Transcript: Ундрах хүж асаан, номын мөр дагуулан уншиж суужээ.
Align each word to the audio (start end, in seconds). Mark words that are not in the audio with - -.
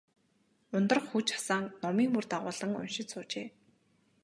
Ундрах 0.77 1.05
хүж 1.11 1.27
асаан, 1.39 1.65
номын 1.83 2.07
мөр 2.13 2.25
дагуулан 2.31 2.71
уншиж 2.81 3.07
суужээ. 3.09 3.47